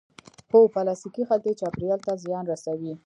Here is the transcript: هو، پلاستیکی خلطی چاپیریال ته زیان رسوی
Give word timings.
هو، 0.51 0.59
پلاستیکی 0.73 1.23
خلطی 1.29 1.51
چاپیریال 1.59 1.99
ته 2.05 2.13
زیان 2.23 2.43
رسوی 2.51 2.91